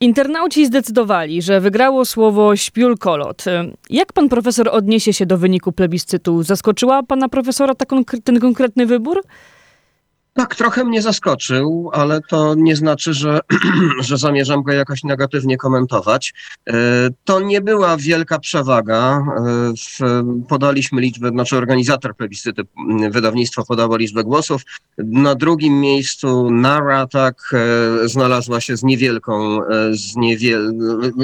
Internauci 0.00 0.66
zdecydowali, 0.66 1.42
że 1.42 1.60
wygrało 1.60 2.04
słowo 2.04 2.56
śpiulkolot. 2.56 3.44
Jak 3.90 4.12
pan 4.12 4.28
profesor 4.28 4.68
odniesie 4.68 5.12
się 5.12 5.26
do 5.26 5.38
wyniku 5.38 5.72
plebiscytu? 5.72 6.42
Zaskoczyła 6.42 7.02
pana 7.02 7.28
profesora 7.28 7.74
ta 7.74 7.84
ten 8.24 8.40
konkretny 8.40 8.86
wybór? 8.86 9.22
Tak, 10.36 10.54
trochę 10.54 10.84
mnie 10.84 11.02
zaskoczył, 11.02 11.90
ale 11.92 12.20
to 12.20 12.54
nie 12.54 12.76
znaczy, 12.76 13.14
że, 13.14 13.40
że 14.00 14.18
zamierzam 14.18 14.62
go 14.62 14.72
jakoś 14.72 15.04
negatywnie 15.04 15.56
komentować. 15.56 16.34
E, 16.68 16.74
to 17.24 17.40
nie 17.40 17.60
była 17.60 17.96
wielka 17.96 18.38
przewaga. 18.38 19.26
E, 20.00 20.24
podaliśmy 20.48 21.00
liczbę, 21.00 21.28
znaczy 21.28 21.56
organizator 21.56 22.16
plebiscyty, 22.16 22.62
wydawnictwo 23.10 23.64
podało 23.64 23.96
liczbę 23.96 24.24
głosów. 24.24 24.62
Na 24.98 25.34
drugim 25.34 25.80
miejscu 25.80 26.50
Nara 26.50 27.06
tak 27.06 27.36
e, 27.52 28.08
znalazła 28.08 28.60
się 28.60 28.76
z 28.76 28.82
niewielką, 28.82 29.60
z 29.92 30.16
niewiel... 30.16 30.72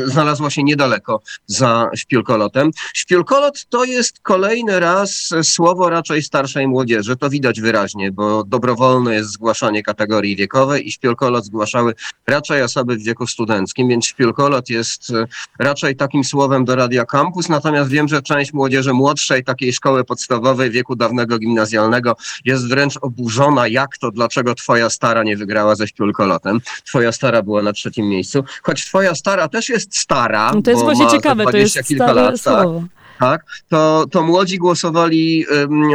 znalazła 0.05 0.51
się 0.51 0.63
niedaleko 0.63 1.21
za 1.47 1.91
śpiulkolotem. 1.95 2.71
Śpiulkolot 2.95 3.67
to 3.69 3.85
jest 3.85 4.21
kolejny 4.21 4.81
raz 4.81 5.29
słowo 5.43 5.91
raczej 5.91 6.23
starszej 6.23 6.69
młodzieży. 6.69 7.17
To 7.17 7.31
widać 7.31 7.61
wyraźnie, 7.61 8.13
bo 8.13 8.45
dobrowolnie 8.45 9.00
jest 9.09 9.31
zgłaszanie 9.31 9.83
kategorii 9.83 10.37
wiekowej 10.37 10.89
i 10.89 10.93
śpiolkolot 10.93 11.45
zgłaszały 11.45 11.95
raczej 12.27 12.63
osoby 12.63 12.97
w 12.97 13.03
wieku 13.03 13.27
studenckim, 13.27 13.89
więc 13.89 14.07
śpiolkolot 14.07 14.71
jest 14.71 15.11
e, 15.11 15.25
raczej 15.59 15.97
takim 15.97 16.25
słowem 16.25 16.65
do 16.65 16.77
Radia 16.77 17.05
Campus, 17.05 17.49
natomiast 17.49 17.91
wiem, 17.91 18.09
że 18.09 18.23
część 18.23 18.53
młodzieży 18.53 18.93
młodszej, 18.93 19.45
takiej 19.45 19.73
szkoły 19.73 20.05
podstawowej, 20.05 20.71
wieku 20.71 20.97
dawnego 20.97 21.39
gimnazjalnego 21.39 22.17
jest 22.45 22.69
wręcz 22.69 22.97
oburzona, 23.03 23.69
jak 23.69 23.99
to, 23.99 24.11
dlaczego 24.11 24.55
twoja 24.55 24.91
stara 24.91 25.23
nie 25.23 25.37
wygrała 25.37 25.75
ze 25.75 25.89
śpiolkolotem. 25.89 26.61
Twoja 26.87 27.13
stara 27.13 27.43
była 27.43 27.63
na 27.63 27.73
trzecim 27.73 28.09
miejscu, 28.09 28.45
choć 28.63 28.85
twoja 28.85 29.15
stara 29.15 29.49
też 29.49 29.69
jest 29.69 29.99
stara, 29.99 30.53
no 30.55 30.63
to 30.63 30.71
jest 30.71 30.83
właśnie 30.83 31.07
ciekawe, 31.07 31.45
to 31.45 31.57
jest 31.57 31.89
kilka 31.89 32.13
lat, 32.13 32.43
tak. 32.43 32.63
słowo. 32.63 32.81
Tak 32.81 33.00
tak, 33.21 33.45
to, 33.69 34.05
to 34.11 34.23
młodzi 34.23 34.59
głosowali 34.59 35.45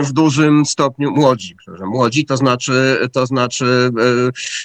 w 0.04 0.12
dużym 0.14 0.66
stopniu, 0.66 1.12
młodzi, 1.12 1.56
młodzi 1.86 2.26
to 2.26 2.38
znaczy, 2.38 2.98
to 3.14 3.26
znaczy 3.26 3.90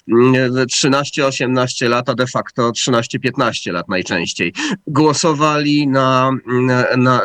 13-18 0.08 1.88
lat, 1.88 2.08
a 2.08 2.14
de 2.14 2.26
facto 2.26 2.70
13-15 2.70 3.72
lat 3.72 3.88
najczęściej. 3.88 4.52
Głosowali 4.86 5.88
na, 5.88 6.30
na, 6.46 6.96
na, 6.96 7.20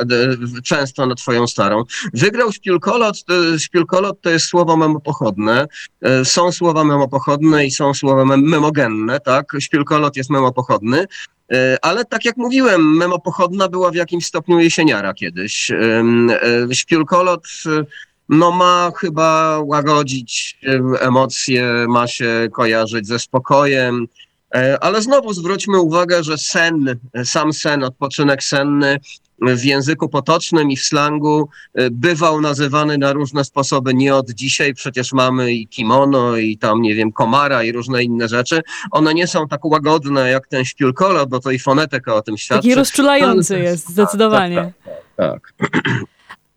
często 0.63 1.05
na 1.05 1.15
twoją 1.15 1.47
starą. 1.47 1.83
Wygrał 2.13 2.51
śpiulkolot, 2.51 3.17
śpiulkolot 3.57 4.21
to 4.21 4.29
jest 4.29 4.45
słowo 4.45 4.77
memopochodne. 4.77 5.67
E, 6.01 6.25
są 6.25 6.51
słowa 6.51 6.83
memopochodne 6.83 7.65
i 7.65 7.71
są 7.71 7.93
słowa 7.93 8.25
memogenne, 8.25 9.19
tak? 9.19 9.51
Śpiulkolot 9.59 10.17
jest 10.17 10.29
memopochodny. 10.29 11.05
E, 11.51 11.77
ale 11.81 12.05
tak 12.05 12.25
jak 12.25 12.37
mówiłem, 12.37 12.97
memopochodna 12.97 13.67
była 13.67 13.91
w 13.91 13.95
jakimś 13.95 14.25
stopniu 14.25 14.59
jesieniara 14.59 15.13
kiedyś. 15.13 15.71
E, 15.71 16.03
śpiulkolot 16.71 17.47
no 18.29 18.51
ma 18.51 18.91
chyba 18.97 19.59
łagodzić 19.63 20.59
emocje, 20.99 21.85
ma 21.89 22.07
się 22.07 22.47
kojarzyć 22.51 23.07
ze 23.07 23.19
spokojem, 23.19 24.07
ale 24.81 25.01
znowu 25.01 25.33
zwróćmy 25.33 25.79
uwagę, 25.79 26.23
że 26.23 26.37
sen, 26.37 26.99
sam 27.23 27.53
sen, 27.53 27.83
odpoczynek 27.83 28.43
senny 28.43 28.99
w 29.41 29.63
języku 29.63 30.09
potocznym 30.09 30.71
i 30.71 30.77
w 30.77 30.83
slangu 30.83 31.49
e, 31.73 31.89
bywał 31.89 32.41
nazywany 32.41 32.97
na 32.97 33.13
różne 33.13 33.43
sposoby. 33.43 33.93
Nie 33.93 34.15
od 34.15 34.29
dzisiaj 34.29 34.73
przecież 34.73 35.13
mamy 35.13 35.53
i 35.53 35.67
kimono, 35.67 36.37
i 36.37 36.57
tam, 36.57 36.81
nie 36.81 36.95
wiem, 36.95 37.11
komara 37.11 37.63
i 37.63 37.71
różne 37.71 38.03
inne 38.03 38.27
rzeczy. 38.27 38.61
One 38.91 39.13
nie 39.13 39.27
są 39.27 39.47
tak 39.47 39.65
łagodne 39.65 40.29
jak 40.29 40.47
ten 40.47 40.65
śpiulkolot, 40.65 41.29
bo 41.29 41.39
to 41.39 41.51
i 41.51 41.59
fonetyka 41.59 42.15
o 42.15 42.21
tym 42.21 42.37
świadczy. 42.37 42.61
Taki 42.61 42.75
rozczulający 42.75 43.59
jest, 43.59 43.89
zdecydowanie. 43.89 44.55
tak. 44.55 44.73
tak, 45.15 45.53
tak. 45.57 45.71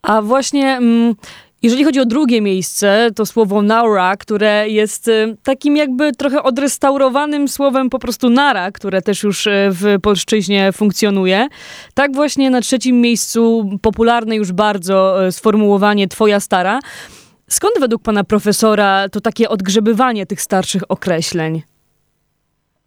A 0.02 0.22
właśnie... 0.22 0.76
Mm, 0.76 1.14
jeżeli 1.62 1.84
chodzi 1.84 2.00
o 2.00 2.04
drugie 2.04 2.40
miejsce, 2.40 3.10
to 3.14 3.26
słowo 3.26 3.62
naura, 3.62 4.16
które 4.16 4.68
jest 4.68 5.08
y, 5.08 5.36
takim 5.42 5.76
jakby 5.76 6.12
trochę 6.12 6.42
odrestaurowanym 6.42 7.48
słowem 7.48 7.90
po 7.90 7.98
prostu 7.98 8.30
nara, 8.30 8.72
które 8.72 9.02
też 9.02 9.22
już 9.22 9.46
y, 9.46 9.50
w 9.70 10.00
polszczyźnie 10.02 10.72
funkcjonuje. 10.72 11.48
Tak 11.94 12.14
właśnie 12.14 12.50
na 12.50 12.60
trzecim 12.60 13.00
miejscu 13.00 13.70
popularne 13.82 14.36
już 14.36 14.52
bardzo 14.52 15.26
y, 15.26 15.32
sformułowanie 15.32 16.08
twoja 16.08 16.40
stara. 16.40 16.80
Skąd 17.48 17.74
według 17.80 18.02
pana 18.02 18.24
profesora 18.24 19.08
to 19.08 19.20
takie 19.20 19.48
odgrzebywanie 19.48 20.26
tych 20.26 20.42
starszych 20.42 20.82
określeń? 20.88 21.62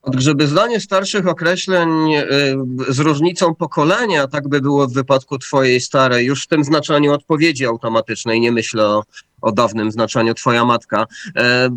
Odgrzebywanie 0.01 0.79
starszych 0.79 1.27
określeń 1.27 1.89
z 2.89 2.99
różnicą 2.99 3.55
pokolenia, 3.55 4.27
tak 4.27 4.47
by 4.47 4.61
było 4.61 4.87
w 4.87 4.93
wypadku 4.93 5.37
twojej 5.37 5.81
starej, 5.81 6.25
już 6.25 6.43
w 6.43 6.47
tym 6.47 6.63
znaczeniu 6.63 7.13
odpowiedzi 7.13 7.65
automatycznej, 7.65 8.41
nie 8.41 8.51
myślę 8.51 8.85
o 8.85 9.03
o 9.41 9.51
dawnym 9.51 9.91
znaczeniu 9.91 10.33
twoja 10.33 10.65
matka. 10.65 11.07
E, 11.35 11.69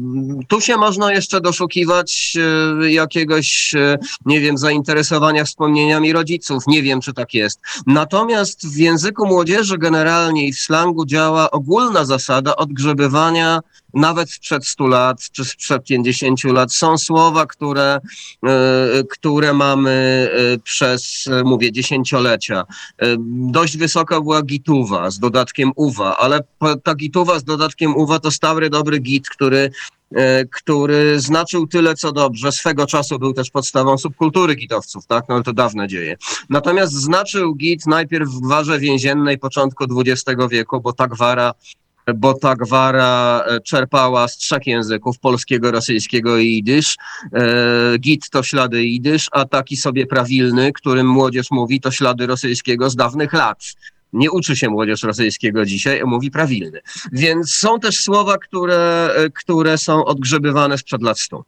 tu 0.48 0.60
się 0.60 0.76
można 0.76 1.12
jeszcze 1.12 1.40
doszukiwać 1.40 2.36
e, 2.82 2.90
jakiegoś, 2.90 3.74
e, 3.74 3.98
nie 4.26 4.40
wiem, 4.40 4.58
zainteresowania 4.58 5.44
wspomnieniami 5.44 6.12
rodziców. 6.12 6.66
Nie 6.66 6.82
wiem, 6.82 7.00
czy 7.00 7.12
tak 7.12 7.34
jest. 7.34 7.60
Natomiast 7.86 8.68
w 8.68 8.76
języku 8.76 9.26
młodzieży 9.26 9.78
generalnie 9.78 10.48
i 10.48 10.52
w 10.52 10.58
slangu 10.58 11.06
działa 11.06 11.50
ogólna 11.50 12.04
zasada 12.04 12.56
odgrzebywania 12.56 13.60
nawet 13.94 14.30
sprzed 14.30 14.66
100 14.66 14.86
lat 14.86 15.30
czy 15.32 15.44
sprzed 15.44 15.84
50 15.84 16.44
lat. 16.44 16.72
Są 16.72 16.98
słowa, 16.98 17.46
które, 17.46 18.00
które 19.10 19.54
mamy 19.54 20.28
przez, 20.64 21.24
mówię, 21.44 21.72
dziesięciolecia. 21.72 22.64
Dość 23.28 23.76
wysoka 23.76 24.20
była 24.20 24.42
gituwa 24.42 25.10
z 25.10 25.18
dodatkiem 25.18 25.72
uwa, 25.76 26.16
ale 26.16 26.40
ta 26.82 26.94
gituwa 26.94 27.38
z 27.38 27.44
dodatkiem 27.44 27.96
uwa 27.96 28.18
to 28.18 28.30
stary, 28.30 28.70
dobry 28.70 28.98
git, 28.98 29.28
który 29.28 29.70
e, 30.14 30.44
który 30.44 31.20
znaczył 31.20 31.66
tyle, 31.66 31.94
co 31.94 32.12
dobrze. 32.12 32.52
Swego 32.52 32.86
czasu 32.86 33.18
był 33.18 33.32
też 33.32 33.50
podstawą 33.50 33.98
subkultury 33.98 34.54
gitowców, 34.54 35.06
tak? 35.06 35.24
No 35.28 35.34
ale 35.34 35.44
to 35.44 35.52
dawne 35.52 35.88
dzieje. 35.88 36.16
Natomiast 36.48 36.92
znaczył 36.92 37.54
git 37.54 37.86
najpierw 37.86 38.28
w 38.28 38.40
gwarze 38.40 38.78
więziennej 38.78 39.38
początku 39.38 39.84
XX 40.00 40.42
wieku, 40.50 40.80
bo 40.80 40.92
ta 40.92 41.08
gwara 41.08 41.54
bo 42.14 42.34
ta 42.34 42.56
gwara 42.56 43.44
e, 43.46 43.60
czerpała 43.60 44.28
z 44.28 44.36
trzech 44.36 44.66
języków, 44.66 45.18
polskiego, 45.18 45.70
rosyjskiego 45.70 46.38
i 46.38 46.46
jidysz. 46.46 46.96
E, 47.32 47.98
git 47.98 48.30
to 48.30 48.42
ślady 48.42 48.84
jidysz, 48.84 49.28
a 49.32 49.44
taki 49.44 49.76
sobie 49.76 50.06
prawilny, 50.06 50.72
którym 50.72 51.06
młodzież 51.06 51.50
mówi, 51.50 51.80
to 51.80 51.90
ślady 51.90 52.26
rosyjskiego 52.26 52.90
z 52.90 52.96
dawnych 52.96 53.32
lat 53.32 53.64
nie 54.14 54.30
uczy 54.30 54.56
się 54.56 54.68
młodzież 54.68 55.02
rosyjskiego 55.02 55.66
dzisiaj, 55.66 56.02
mówi 56.04 56.30
prawilny. 56.30 56.80
Więc 57.12 57.54
są 57.54 57.80
też 57.80 58.00
słowa, 58.00 58.38
które, 58.38 59.10
które 59.34 59.78
są 59.78 60.04
odgrzebywane 60.04 60.78
sprzed 60.78 61.02
lat 61.02 61.20
stu. 61.20 61.44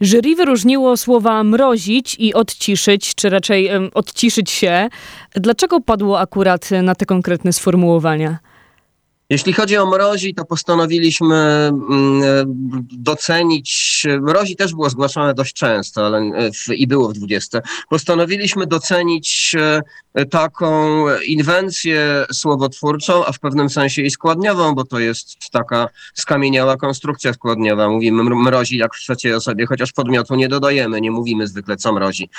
Jury 0.00 0.36
wyróżniło 0.36 0.96
słowa 0.96 1.44
mrozić 1.44 2.16
i 2.18 2.34
odciszyć, 2.34 3.14
czy 3.14 3.30
raczej 3.30 3.66
um, 3.66 3.90
odciszyć 3.94 4.50
się. 4.50 4.88
Dlaczego 5.34 5.80
padło 5.80 6.20
akurat 6.20 6.70
na 6.82 6.94
te 6.94 7.06
konkretne 7.06 7.52
sformułowania? 7.52 8.38
Jeśli 9.30 9.52
chodzi 9.52 9.76
o 9.76 9.86
mrozi, 9.86 10.34
to 10.34 10.44
postanowiliśmy 10.44 11.36
mm, 11.36 12.22
e, 12.22 12.44
docenić, 12.92 14.06
mrozi 14.20 14.56
też 14.56 14.74
było 14.74 14.90
zgłaszane 14.90 15.34
dość 15.34 15.54
często 15.54 16.06
ale 16.06 16.18
e, 16.18 16.52
w, 16.52 16.68
i 16.68 16.86
było 16.86 17.08
w 17.08 17.12
20. 17.12 17.60
Postanowiliśmy 17.90 18.66
docenić 18.66 19.56
e, 20.14 20.26
taką 20.26 21.04
inwencję 21.26 22.26
słowotwórczą, 22.32 23.26
a 23.26 23.32
w 23.32 23.38
pewnym 23.38 23.70
sensie 23.70 24.02
i 24.02 24.10
składniową, 24.10 24.74
bo 24.74 24.84
to 24.84 24.98
jest 24.98 25.36
taka 25.52 25.88
skamieniała 26.14 26.76
konstrukcja 26.76 27.32
składniowa. 27.32 27.88
Mówimy 27.88 28.22
mrozi 28.22 28.76
jak 28.76 28.94
w 28.94 29.00
trzeciej 29.00 29.34
osobie, 29.34 29.66
chociaż 29.66 29.92
podmiotu 29.92 30.34
nie 30.34 30.48
dodajemy, 30.48 31.00
nie 31.00 31.10
mówimy 31.10 31.46
zwykle 31.46 31.76
co 31.76 31.92
mrozi. 31.92 32.30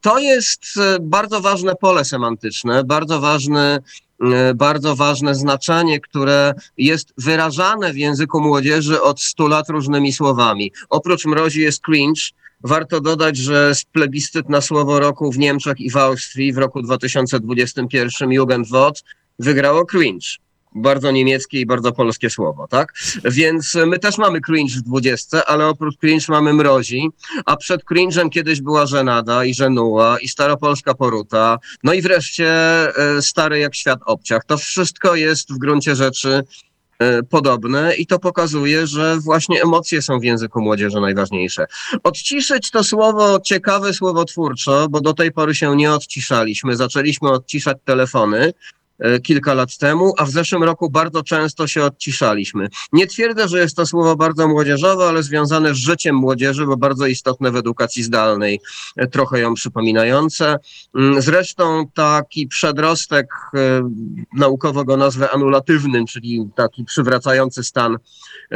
To 0.00 0.18
jest 0.18 0.64
bardzo 1.00 1.40
ważne 1.40 1.74
pole 1.74 2.04
semantyczne, 2.04 2.84
bardzo 2.84 3.20
ważny 3.20 3.60
E, 3.60 4.09
bardzo 4.54 4.96
ważne 4.96 5.34
znaczenie, 5.34 6.00
które 6.00 6.54
jest 6.76 7.12
wyrażane 7.18 7.92
w 7.92 7.96
języku 7.96 8.40
młodzieży 8.40 9.02
od 9.02 9.20
100 9.20 9.48
lat 9.48 9.68
różnymi 9.68 10.12
słowami. 10.12 10.72
Oprócz 10.88 11.26
mrozi 11.26 11.60
jest 11.60 11.82
cringe. 11.82 12.22
Warto 12.64 13.00
dodać, 13.00 13.36
że 13.36 13.72
plebiscyt 13.92 14.48
na 14.48 14.60
słowo 14.60 15.00
roku 15.00 15.32
w 15.32 15.38
Niemczech 15.38 15.80
i 15.80 15.90
w 15.90 15.96
Austrii 15.96 16.52
w 16.52 16.58
roku 16.58 16.82
2021 16.82 18.32
Jugendwort 18.32 19.02
wygrało 19.38 19.86
cringe 19.86 20.36
bardzo 20.74 21.10
niemieckie 21.10 21.60
i 21.60 21.66
bardzo 21.66 21.92
polskie 21.92 22.30
słowo, 22.30 22.68
tak? 22.68 22.92
Więc 23.24 23.74
my 23.86 23.98
też 23.98 24.18
mamy 24.18 24.40
cringe 24.40 24.74
w 24.74 24.82
dwudziestce, 24.82 25.44
ale 25.44 25.66
oprócz 25.66 25.96
cringe 25.96 26.26
mamy 26.28 26.52
mrozi, 26.52 27.10
a 27.46 27.56
przed 27.56 27.84
cringe'em 27.84 28.30
kiedyś 28.30 28.60
była 28.60 28.86
żenada 28.86 29.44
i 29.44 29.54
żenuła 29.54 30.18
i 30.18 30.28
staropolska 30.28 30.94
poruta, 30.94 31.58
no 31.84 31.92
i 31.92 32.02
wreszcie 32.02 32.48
e, 32.48 33.22
stary 33.22 33.58
jak 33.58 33.74
świat 33.74 34.00
obciach. 34.06 34.44
To 34.44 34.58
wszystko 34.58 35.14
jest 35.14 35.52
w 35.52 35.58
gruncie 35.58 35.96
rzeczy 35.96 36.44
e, 36.98 37.22
podobne 37.22 37.94
i 37.94 38.06
to 38.06 38.18
pokazuje, 38.18 38.86
że 38.86 39.18
właśnie 39.18 39.62
emocje 39.62 40.02
są 40.02 40.20
w 40.20 40.24
języku 40.24 40.60
młodzieży 40.60 41.00
najważniejsze. 41.00 41.66
Odciszyć 42.02 42.70
to 42.70 42.84
słowo 42.84 43.40
ciekawe 43.40 43.94
słowo 43.94 44.24
twórczo, 44.24 44.88
bo 44.88 45.00
do 45.00 45.14
tej 45.14 45.32
pory 45.32 45.54
się 45.54 45.76
nie 45.76 45.92
odciszaliśmy. 45.92 46.76
Zaczęliśmy 46.76 47.30
odciszać 47.30 47.76
telefony, 47.84 48.52
kilka 49.22 49.54
lat 49.54 49.78
temu, 49.78 50.14
a 50.18 50.24
w 50.24 50.30
zeszłym 50.30 50.62
roku 50.62 50.90
bardzo 50.90 51.22
często 51.22 51.66
się 51.66 51.84
odciszaliśmy. 51.84 52.68
Nie 52.92 53.06
twierdzę, 53.06 53.48
że 53.48 53.58
jest 53.58 53.76
to 53.76 53.86
słowo 53.86 54.16
bardzo 54.16 54.48
młodzieżowe, 54.48 55.04
ale 55.04 55.22
związane 55.22 55.74
z 55.74 55.76
życiem 55.76 56.16
młodzieży, 56.16 56.66
bo 56.66 56.76
bardzo 56.76 57.06
istotne 57.06 57.50
w 57.50 57.56
edukacji 57.56 58.02
zdalnej, 58.02 58.60
e, 58.96 59.06
trochę 59.06 59.40
ją 59.40 59.54
przypominające. 59.54 60.58
Mm, 60.94 61.22
zresztą 61.22 61.86
taki 61.94 62.46
przedrostek, 62.46 63.26
e, 63.54 63.90
naukowo 64.36 64.84
go 64.84 64.96
nazwę 64.96 65.30
anulatywnym, 65.30 66.06
czyli 66.06 66.48
taki 66.56 66.84
przywracający 66.84 67.64
stan 67.64 67.96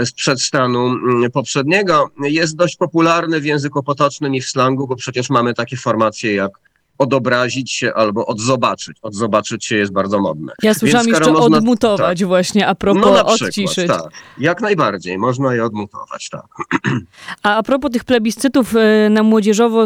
sprzed 0.04 0.42
stanu 0.42 0.86
mm, 0.86 1.30
poprzedniego, 1.30 2.10
jest 2.20 2.56
dość 2.56 2.76
popularny 2.76 3.40
w 3.40 3.44
języku 3.44 3.82
potocznym 3.82 4.34
i 4.34 4.40
w 4.40 4.48
slangu, 4.48 4.86
bo 4.88 4.96
przecież 4.96 5.30
mamy 5.30 5.54
takie 5.54 5.76
formacje 5.76 6.34
jak 6.34 6.50
odobrazić 6.98 7.72
się 7.72 7.94
albo 7.94 8.26
odzobaczyć. 8.26 8.96
Odzobaczyć 9.02 9.64
się 9.64 9.76
jest 9.76 9.92
bardzo 9.92 10.20
modne. 10.20 10.52
Ja 10.62 10.74
słyszałam 10.74 11.08
jeszcze 11.08 11.32
można, 11.32 11.56
odmutować 11.56 12.18
tak. 12.18 12.28
właśnie, 12.28 12.66
a 12.66 12.74
propos 12.74 13.02
no 13.04 13.12
na 13.12 13.24
przykład, 13.24 13.48
odciszyć. 13.48 13.86
Tak. 13.86 14.02
Jak 14.38 14.60
najbardziej, 14.60 15.18
można 15.18 15.54
je 15.54 15.64
odmutować, 15.64 16.28
tak. 16.30 16.46
A 17.42 17.54
a 17.56 17.62
propos 17.62 17.90
tych 17.90 18.04
plebiscytów 18.04 18.74
y, 18.76 19.10
na 19.10 19.22
młodzieżowo, 19.22 19.84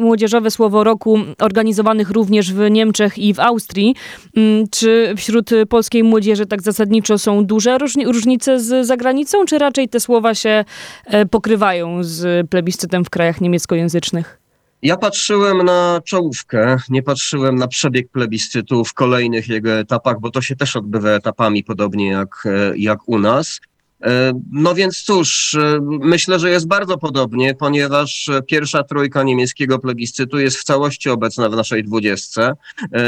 młodzieżowe 0.00 0.50
słowo 0.50 0.84
roku 0.84 1.18
organizowanych 1.38 2.10
również 2.10 2.52
w 2.52 2.70
Niemczech 2.70 3.18
i 3.18 3.34
w 3.34 3.40
Austrii, 3.40 3.94
mm, 4.36 4.68
czy 4.68 5.14
wśród 5.16 5.50
polskiej 5.68 6.04
młodzieży 6.04 6.46
tak 6.46 6.62
zasadniczo 6.62 7.18
są 7.18 7.44
duże 7.46 7.78
różnice 8.06 8.60
z 8.60 8.86
zagranicą, 8.86 9.44
czy 9.44 9.58
raczej 9.58 9.88
te 9.88 10.00
słowa 10.00 10.34
się 10.34 10.64
e, 11.04 11.26
pokrywają 11.26 11.98
z 12.04 12.50
plebiscytem 12.50 13.04
w 13.04 13.10
krajach 13.10 13.40
niemieckojęzycznych? 13.40 14.39
Ja 14.82 14.96
patrzyłem 14.96 15.62
na 15.62 16.00
czołówkę, 16.04 16.76
nie 16.88 17.02
patrzyłem 17.02 17.56
na 17.56 17.68
przebieg 17.68 18.08
plebiscytu 18.08 18.84
w 18.84 18.94
kolejnych 18.94 19.48
jego 19.48 19.72
etapach, 19.72 20.20
bo 20.20 20.30
to 20.30 20.42
się 20.42 20.56
też 20.56 20.76
odbywa 20.76 21.10
etapami, 21.10 21.64
podobnie 21.64 22.06
jak, 22.08 22.44
e, 22.46 22.78
jak 22.78 23.08
u 23.08 23.18
nas. 23.18 23.60
E, 24.02 24.32
No 24.52 24.74
więc 24.74 25.02
cóż, 25.02 25.54
e, 25.54 25.78
myślę, 25.82 26.38
że 26.38 26.50
jest 26.50 26.66
bardzo 26.68 26.98
podobnie, 26.98 27.54
ponieważ 27.54 28.30
pierwsza 28.46 28.82
trójka 28.82 29.22
niemieckiego 29.22 29.78
plebiscytu 29.78 30.38
jest 30.38 30.56
w 30.56 30.64
całości 30.64 31.10
obecna 31.10 31.48
w 31.48 31.56
naszej 31.56 31.84
dwudziestce 31.84 32.52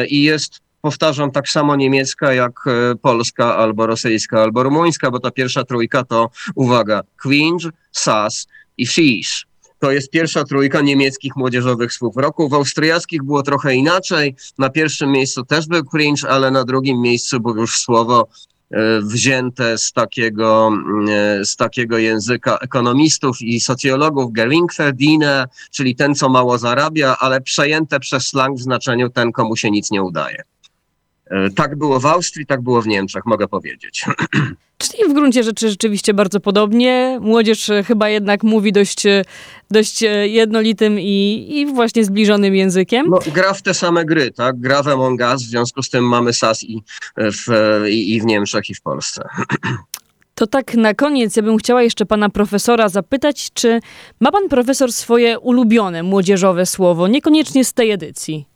i 0.08 0.22
jest, 0.22 0.60
powtarzam, 0.82 1.30
tak 1.30 1.48
samo 1.48 1.76
niemiecka 1.76 2.32
jak 2.32 2.52
polska, 3.02 3.56
albo 3.56 3.86
rosyjska, 3.86 4.42
albo 4.42 4.62
rumuńska, 4.62 5.10
bo 5.10 5.20
ta 5.20 5.30
pierwsza 5.30 5.64
trójka 5.64 6.04
to, 6.04 6.30
uwaga, 6.54 7.02
cringe, 7.22 7.70
sas 7.92 8.46
i 8.78 8.86
fish. 8.86 9.51
To 9.82 9.92
jest 9.92 10.10
pierwsza 10.10 10.44
trójka 10.44 10.80
niemieckich 10.80 11.36
młodzieżowych 11.36 11.92
słów 11.92 12.16
roku. 12.16 12.48
W 12.48 12.54
austriackich 12.54 13.22
było 13.22 13.42
trochę 13.42 13.74
inaczej. 13.74 14.36
Na 14.58 14.70
pierwszym 14.70 15.10
miejscu 15.10 15.44
też 15.44 15.66
był 15.66 15.84
cringe, 15.84 16.28
ale 16.28 16.50
na 16.50 16.64
drugim 16.64 17.00
miejscu 17.00 17.40
było 17.40 17.54
już 17.54 17.78
słowo 17.78 18.28
e, 18.70 19.00
wzięte 19.00 19.78
z 19.78 19.92
takiego, 19.92 20.70
e, 21.08 21.44
z 21.44 21.56
takiego 21.56 21.98
języka 21.98 22.58
ekonomistów 22.58 23.40
i 23.40 23.60
socjologów 23.60 24.32
Geringverdiener, 24.32 25.48
czyli 25.70 25.96
ten, 25.96 26.14
co 26.14 26.28
mało 26.28 26.58
zarabia, 26.58 27.16
ale 27.20 27.40
przejęte 27.40 28.00
przez 28.00 28.26
slang 28.26 28.58
w 28.58 28.62
znaczeniu 28.62 29.10
ten, 29.10 29.32
komu 29.32 29.56
się 29.56 29.70
nic 29.70 29.90
nie 29.90 30.02
udaje. 30.02 30.42
E, 31.32 31.50
Tak 31.50 31.76
było 31.76 32.00
w 32.00 32.06
Austrii, 32.06 32.46
tak 32.46 32.60
było 32.60 32.82
w 32.82 32.86
Niemczech, 32.86 33.26
mogę 33.26 33.48
powiedzieć. 33.48 34.04
Czyli 34.78 35.10
w 35.10 35.12
gruncie 35.12 35.42
rzeczy 35.42 35.70
rzeczywiście 35.70 36.14
bardzo 36.14 36.40
podobnie. 36.40 37.18
Młodzież 37.20 37.70
e, 37.70 37.82
chyba 37.82 38.08
jednak 38.08 38.42
mówi 38.42 38.72
dość, 38.72 39.06
e, 39.06 39.24
dość 39.70 40.02
jednolitym 40.24 41.00
i, 41.00 41.46
i 41.50 41.66
właśnie 41.66 42.04
zbliżonym 42.04 42.54
językiem. 42.54 43.06
No, 43.10 43.18
gra 43.34 43.54
w 43.54 43.62
te 43.62 43.74
same 43.74 44.04
gry, 44.04 44.30
tak? 44.30 44.60
Gra 44.60 44.82
w 44.82 44.88
Among 44.88 45.20
Us, 45.20 45.42
w 45.42 45.46
związku 45.46 45.82
z 45.82 45.90
tym 45.90 46.08
mamy 46.08 46.32
SAS 46.32 46.62
i 46.62 46.82
w, 47.16 47.46
i, 47.88 48.14
i 48.14 48.20
w 48.20 48.24
Niemczech, 48.24 48.70
i 48.70 48.74
w 48.74 48.82
Polsce. 48.82 49.22
To 50.34 50.46
tak 50.46 50.74
na 50.74 50.94
koniec 50.94 51.36
ja 51.36 51.42
bym 51.42 51.56
chciała 51.56 51.82
jeszcze 51.82 52.06
pana 52.06 52.28
profesora 52.28 52.88
zapytać, 52.88 53.50
czy 53.54 53.80
ma 54.20 54.32
pan 54.32 54.48
profesor 54.48 54.92
swoje 54.92 55.38
ulubione 55.38 56.02
młodzieżowe 56.02 56.66
słowo, 56.66 57.08
niekoniecznie 57.08 57.64
z 57.64 57.72
tej 57.72 57.90
edycji? 57.90 58.46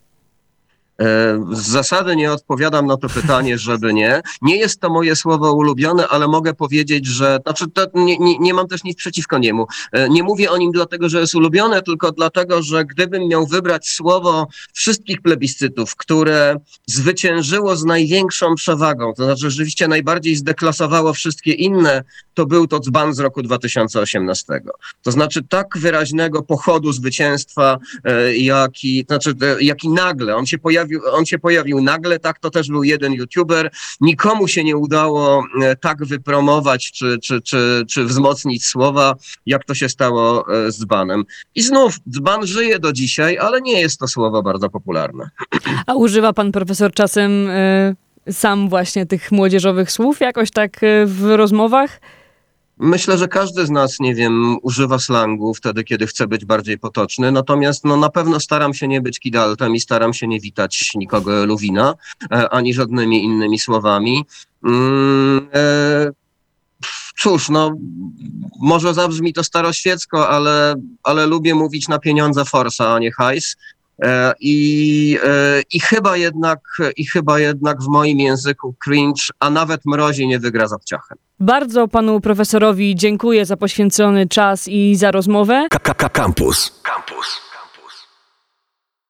E, 1.01 1.39
Z 1.51 1.67
zasady 1.67 2.15
nie 2.15 2.31
odpowiadam 2.31 2.85
na 2.85 2.97
to 2.97 3.09
pytanie, 3.09 3.57
żeby 3.57 3.93
nie. 3.93 4.21
Nie 4.41 4.57
jest 4.57 4.79
to 4.79 4.89
moje 4.89 5.15
słowo 5.15 5.53
ulubione, 5.53 6.07
ale 6.07 6.27
mogę 6.27 6.53
powiedzieć, 6.53 7.05
że 7.05 7.39
znaczy 7.43 7.65
nie, 7.93 8.17
nie, 8.17 8.39
nie 8.39 8.53
mam 8.53 8.67
też 8.67 8.83
nic 8.83 8.97
przeciwko 8.97 9.37
niemu. 9.37 9.67
E, 9.91 10.09
Nie 10.09 10.23
mówię 10.23 10.51
o 10.51 10.57
nim 10.57 10.71
dlatego, 10.71 11.09
że 11.09 11.19
jest 11.19 11.35
ulubione, 11.35 11.81
tylko 11.81 12.11
dlatego, 12.11 12.61
że 12.61 12.85
gdybym 12.85 13.27
miał 13.27 13.47
wybrać 13.47 13.89
słowo 13.89 14.47
wszystkich 14.73 15.21
plebiscytów, 15.21 15.95
które 15.95 16.55
zwyciężyło 16.85 17.75
z 17.75 17.85
największą 17.85 18.55
przewagą, 18.55 19.13
to 19.13 19.25
znaczy 19.25 19.49
rzeczywiście 19.49 19.87
najbardziej 19.87 20.35
zdeklasowało 20.35 21.13
wszystkie 21.13 21.51
inne, 21.51 22.03
to 22.33 22.45
był 22.45 22.67
to 22.67 22.79
dzban 22.79 23.13
z 23.13 23.19
roku 23.19 23.41
2018. 23.41 24.61
To 25.03 25.11
znaczy 25.11 25.43
tak 25.49 25.77
wyraźnego 25.77 26.43
pochodu 26.43 26.91
zwycięstwa, 26.91 27.79
e, 28.03 28.37
jaki, 28.37 29.05
znaczy, 29.07 29.33
jaki 29.59 29.89
nagle, 29.89 30.35
on 30.35 30.45
się 30.45 30.57
pojawił, 30.57 30.86
on 31.11 31.25
się 31.25 31.39
pojawił 31.39 31.81
nagle, 31.81 32.19
tak, 32.19 32.39
to 32.39 32.49
też 32.49 32.67
był 32.67 32.83
jeden 32.83 33.13
youtuber, 33.13 33.71
nikomu 34.01 34.47
się 34.47 34.63
nie 34.63 34.77
udało 34.77 35.43
e, 35.61 35.75
tak 35.75 36.05
wypromować, 36.05 36.91
czy, 36.91 37.17
czy, 37.23 37.41
czy, 37.41 37.83
czy 37.89 38.03
wzmocnić 38.03 38.65
słowa, 38.65 39.15
jak 39.45 39.65
to 39.65 39.75
się 39.75 39.89
stało 39.89 40.53
e, 40.53 40.71
z 40.71 40.79
dzbanem. 40.79 41.23
I 41.55 41.61
znów, 41.61 41.95
dzban 42.09 42.47
żyje 42.47 42.79
do 42.79 42.93
dzisiaj, 42.93 43.37
ale 43.37 43.61
nie 43.61 43.81
jest 43.81 43.99
to 43.99 44.07
słowo 44.07 44.43
bardzo 44.43 44.69
popularne. 44.69 45.29
A 45.87 45.95
używa 45.95 46.33
pan 46.33 46.51
profesor 46.51 46.91
czasem 46.91 47.49
e, 47.49 47.95
sam 48.31 48.69
właśnie 48.69 49.05
tych 49.05 49.31
młodzieżowych 49.31 49.91
słów 49.91 50.19
jakoś 50.19 50.51
tak 50.51 50.79
w 51.05 51.33
rozmowach? 51.35 51.99
Myślę, 52.79 53.17
że 53.17 53.27
każdy 53.27 53.65
z 53.65 53.69
nas, 53.69 53.99
nie 53.99 54.15
wiem, 54.15 54.57
używa 54.61 54.99
slangu 54.99 55.53
wtedy, 55.53 55.83
kiedy 55.83 56.07
chce 56.07 56.27
być 56.27 56.45
bardziej 56.45 56.79
potoczny, 56.79 57.31
natomiast 57.31 57.85
no, 57.85 57.97
na 57.97 58.09
pewno 58.09 58.39
staram 58.39 58.73
się 58.73 58.87
nie 58.87 59.01
być 59.01 59.19
kidaltem 59.19 59.75
i 59.75 59.79
staram 59.79 60.13
się 60.13 60.27
nie 60.27 60.39
witać 60.39 60.91
nikogo 60.95 61.45
Luwina, 61.45 61.93
e, 62.31 62.49
ani 62.49 62.73
żadnymi 62.73 63.23
innymi 63.23 63.59
słowami. 63.59 64.25
Mm, 64.63 65.49
e, 65.53 66.11
cóż, 67.19 67.49
no, 67.49 67.75
może 68.59 68.93
zabrzmi 68.93 69.33
to 69.33 69.43
staroświecko, 69.43 70.29
ale, 70.29 70.75
ale 71.03 71.25
lubię 71.25 71.55
mówić 71.55 71.87
na 71.87 71.99
pieniądze 71.99 72.45
forsa, 72.45 72.93
a 72.93 72.99
nie 72.99 73.11
hajs. 73.11 73.55
E, 74.01 74.33
I, 74.39 75.19
e, 75.23 75.61
I 75.73 75.79
chyba 75.79 76.17
jednak, 76.17 76.59
i 76.97 77.05
chyba 77.05 77.39
jednak 77.39 77.81
w 77.81 77.87
moim 77.87 78.19
języku 78.19 78.75
cringe, 78.83 79.23
a 79.39 79.49
nawet 79.49 79.81
mrozi 79.85 80.27
nie 80.27 80.39
wygra 80.39 80.67
z 80.67 80.73
obciachem. 80.73 81.17
Bardzo 81.39 81.87
panu 81.87 82.21
profesorowi 82.21 82.95
dziękuję 82.95 83.45
za 83.45 83.57
poświęcony 83.57 84.27
czas 84.27 84.67
i 84.67 84.95
za 84.95 85.11
rozmowę. 85.11 85.67
KKK 85.69 86.09
Campus. 86.09 86.71